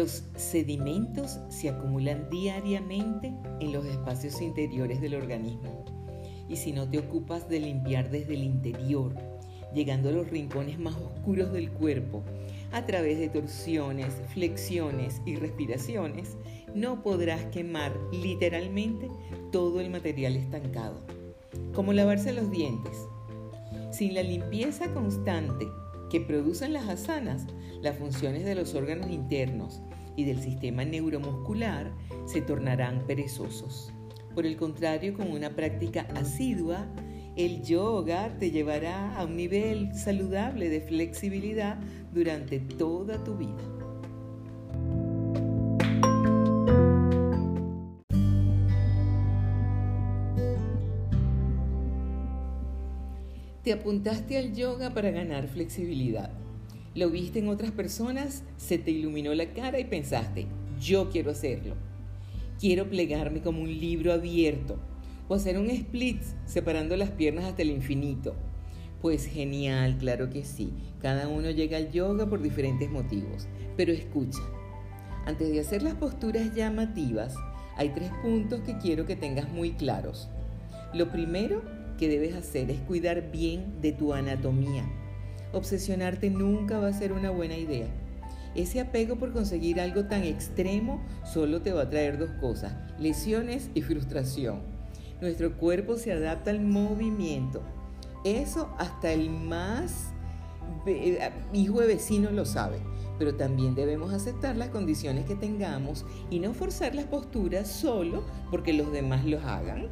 [0.00, 5.84] Los sedimentos se acumulan diariamente en los espacios interiores del organismo.
[6.48, 9.14] Y si no te ocupas de limpiar desde el interior,
[9.74, 12.22] llegando a los rincones más oscuros del cuerpo,
[12.72, 16.38] a través de torsiones, flexiones y respiraciones,
[16.74, 19.06] no podrás quemar literalmente
[19.52, 21.02] todo el material estancado.
[21.74, 22.96] Como lavarse los dientes.
[23.92, 25.68] Sin la limpieza constante
[26.08, 27.44] que producen las asanas,
[27.82, 29.82] las funciones de los órganos internos
[30.20, 31.90] y del sistema neuromuscular
[32.26, 33.92] se tornarán perezosos.
[34.34, 36.86] Por el contrario, con una práctica asidua,
[37.36, 41.78] el yoga te llevará a un nivel saludable de flexibilidad
[42.12, 43.56] durante toda tu vida.
[53.62, 56.30] Te apuntaste al yoga para ganar flexibilidad.
[56.94, 60.46] Lo viste en otras personas, se te iluminó la cara y pensaste,
[60.80, 61.76] yo quiero hacerlo.
[62.58, 64.76] Quiero plegarme como un libro abierto
[65.28, 68.34] o hacer un split separando las piernas hasta el infinito.
[69.00, 70.72] Pues genial, claro que sí.
[71.00, 73.46] Cada uno llega al yoga por diferentes motivos.
[73.76, 74.42] Pero escucha,
[75.26, 77.36] antes de hacer las posturas llamativas,
[77.76, 80.28] hay tres puntos que quiero que tengas muy claros.
[80.92, 81.62] Lo primero
[81.98, 84.84] que debes hacer es cuidar bien de tu anatomía.
[85.52, 87.88] Obsesionarte nunca va a ser una buena idea.
[88.54, 93.70] Ese apego por conseguir algo tan extremo solo te va a traer dos cosas, lesiones
[93.74, 94.60] y frustración.
[95.20, 97.62] Nuestro cuerpo se adapta al movimiento.
[98.24, 100.12] Eso hasta el más
[100.86, 102.78] eh, hijo de vecino lo sabe.
[103.18, 108.72] Pero también debemos aceptar las condiciones que tengamos y no forzar las posturas solo porque
[108.72, 109.88] los demás los hagan.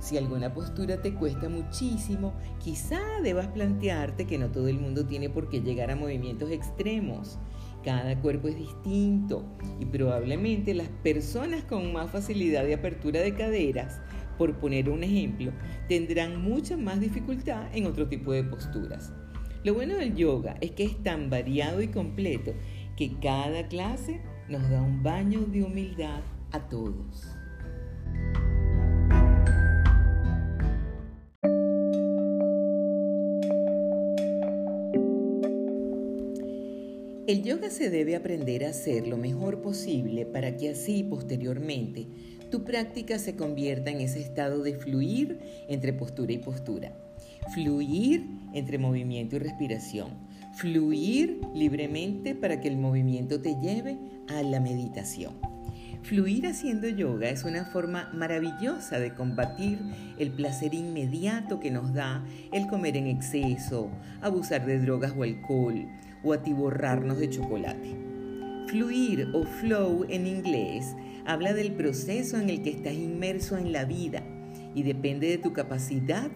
[0.00, 5.28] Si alguna postura te cuesta muchísimo, quizá debas plantearte que no todo el mundo tiene
[5.28, 7.38] por qué llegar a movimientos extremos.
[7.84, 9.44] Cada cuerpo es distinto
[9.78, 14.00] y probablemente las personas con más facilidad de apertura de caderas
[14.40, 15.52] por poner un ejemplo,
[15.86, 19.12] tendrán mucha más dificultad en otro tipo de posturas.
[19.64, 22.54] Lo bueno del yoga es que es tan variado y completo
[22.96, 27.39] que cada clase nos da un baño de humildad a todos.
[37.30, 42.08] El yoga se debe aprender a hacer lo mejor posible para que así posteriormente
[42.50, 45.38] tu práctica se convierta en ese estado de fluir
[45.68, 46.92] entre postura y postura.
[47.54, 50.08] Fluir entre movimiento y respiración.
[50.56, 53.96] Fluir libremente para que el movimiento te lleve
[54.26, 55.34] a la meditación.
[56.02, 59.78] Fluir haciendo yoga es una forma maravillosa de combatir
[60.18, 63.88] el placer inmediato que nos da el comer en exceso,
[64.20, 65.86] abusar de drogas o alcohol
[66.22, 67.96] o atiborrarnos de chocolate.
[68.66, 70.94] Fluir o flow en inglés
[71.26, 74.22] habla del proceso en el que estás inmerso en la vida
[74.74, 76.30] y depende de tu capacidad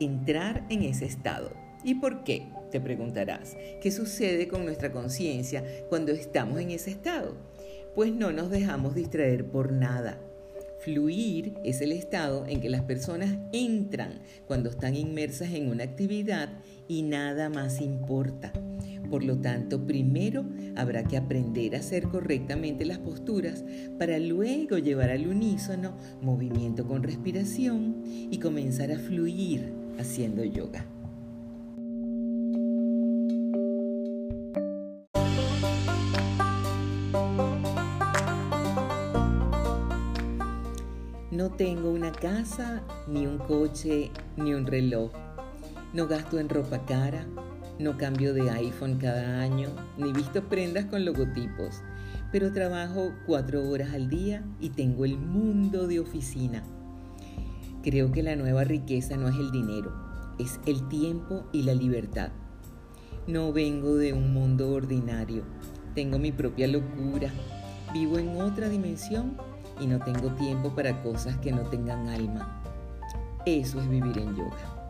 [0.00, 1.52] entrar en ese estado.
[1.84, 2.48] ¿Y por qué?
[2.70, 3.56] Te preguntarás.
[3.82, 7.36] ¿Qué sucede con nuestra conciencia cuando estamos en ese estado?
[7.94, 10.18] Pues no nos dejamos distraer por nada.
[10.82, 16.48] Fluir es el estado en que las personas entran cuando están inmersas en una actividad
[16.88, 18.52] y nada más importa.
[19.08, 20.44] Por lo tanto, primero
[20.74, 23.64] habrá que aprender a hacer correctamente las posturas
[23.96, 30.84] para luego llevar al unísono movimiento con respiración y comenzar a fluir haciendo yoga.
[41.56, 45.10] Tengo una casa, ni un coche, ni un reloj.
[45.92, 47.26] No gasto en ropa cara,
[47.78, 49.68] no cambio de iPhone cada año,
[49.98, 51.82] ni visto prendas con logotipos,
[52.30, 56.62] pero trabajo cuatro horas al día y tengo el mundo de oficina.
[57.82, 59.92] Creo que la nueva riqueza no es el dinero,
[60.38, 62.30] es el tiempo y la libertad.
[63.26, 65.42] No vengo de un mundo ordinario,
[65.94, 67.30] tengo mi propia locura,
[67.92, 69.36] vivo en otra dimensión
[69.82, 72.62] y no tengo tiempo para cosas que no tengan alma.
[73.44, 74.82] Eso es vivir en yoga.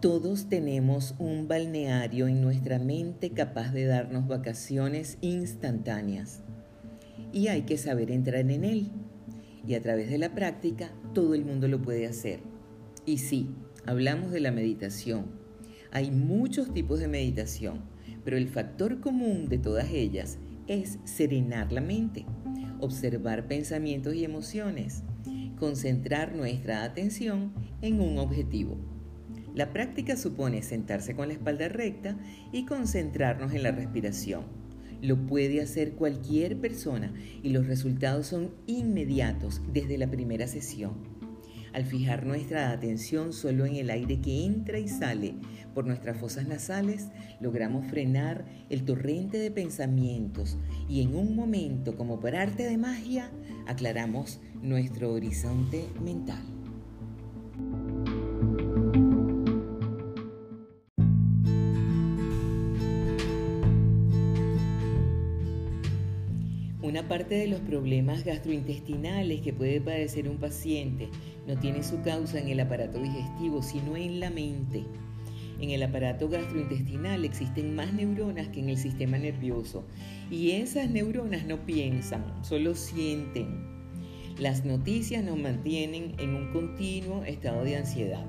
[0.00, 6.42] Todos tenemos un balneario en nuestra mente capaz de darnos vacaciones instantáneas
[7.32, 8.90] y hay que saber entrar en él.
[9.66, 12.40] Y a través de la práctica todo el mundo lo puede hacer.
[13.06, 13.50] Y sí,
[13.86, 15.26] hablamos de la meditación.
[15.90, 17.82] Hay muchos tipos de meditación,
[18.24, 22.24] pero el factor común de todas ellas es serenar la mente,
[22.80, 25.02] observar pensamientos y emociones,
[25.58, 27.52] concentrar nuestra atención
[27.82, 28.78] en un objetivo.
[29.54, 32.16] La práctica supone sentarse con la espalda recta
[32.52, 34.44] y concentrarnos en la respiración.
[35.02, 37.12] Lo puede hacer cualquier persona
[37.42, 41.11] y los resultados son inmediatos desde la primera sesión.
[41.72, 45.34] Al fijar nuestra atención solo en el aire que entra y sale
[45.74, 47.08] por nuestras fosas nasales,
[47.40, 53.30] logramos frenar el torrente de pensamientos y en un momento, como por arte de magia,
[53.66, 56.42] aclaramos nuestro horizonte mental.
[66.82, 71.08] Una parte de los problemas gastrointestinales que puede padecer un paciente
[71.46, 74.84] no tiene su causa en el aparato digestivo, sino en la mente.
[75.60, 79.86] En el aparato gastrointestinal existen más neuronas que en el sistema nervioso
[80.30, 83.70] y esas neuronas no piensan, solo sienten.
[84.38, 88.24] Las noticias nos mantienen en un continuo estado de ansiedad.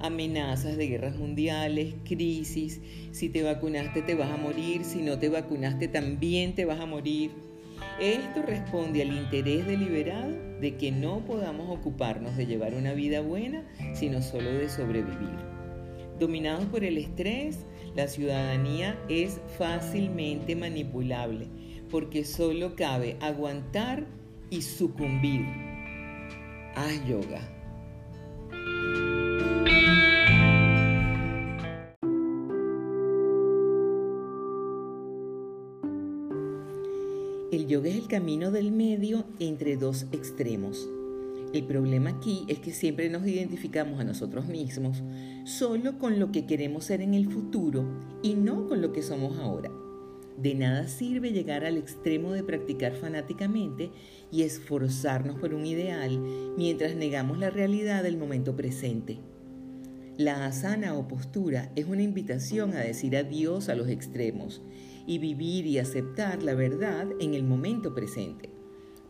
[0.00, 2.80] Amenazas de guerras mundiales, crisis,
[3.12, 6.86] si te vacunaste te vas a morir, si no te vacunaste también te vas a
[6.86, 7.30] morir
[8.00, 10.30] esto responde al interés deliberado
[10.60, 13.64] de que no podamos ocuparnos de llevar una vida buena,
[13.94, 15.38] sino solo de sobrevivir.
[16.18, 17.64] Dominados por el estrés,
[17.94, 21.48] la ciudadanía es fácilmente manipulable,
[21.90, 24.06] porque solo cabe aguantar
[24.50, 25.44] y sucumbir.
[26.74, 27.57] Haz yoga.
[37.50, 40.86] El yoga es el camino del medio entre dos extremos.
[41.54, 45.02] El problema aquí es que siempre nos identificamos a nosotros mismos
[45.44, 47.86] solo con lo que queremos ser en el futuro
[48.22, 49.70] y no con lo que somos ahora.
[50.36, 53.92] De nada sirve llegar al extremo de practicar fanáticamente
[54.30, 56.20] y esforzarnos por un ideal
[56.58, 59.20] mientras negamos la realidad del momento presente.
[60.18, 64.60] La asana o postura es una invitación a decir adiós a los extremos
[65.08, 68.50] y vivir y aceptar la verdad en el momento presente.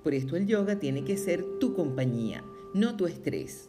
[0.02, 3.68] Por esto el yoga tiene que ser tu compañía, no tu estrés.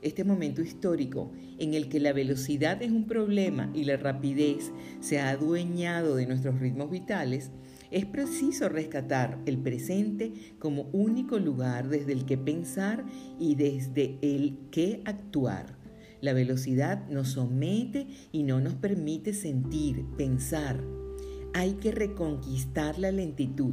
[0.00, 5.20] Este momento histórico en el que la velocidad es un problema y la rapidez se
[5.20, 7.50] ha adueñado de nuestros ritmos vitales,
[7.90, 13.04] es preciso rescatar el presente como único lugar desde el que pensar
[13.38, 15.76] y desde el que actuar
[16.20, 20.82] la velocidad nos somete y no nos permite sentir, pensar.
[21.58, 23.72] Hay que reconquistar la lentitud.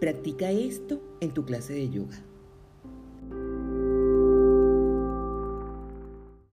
[0.00, 2.24] Practica esto en tu clase de yoga.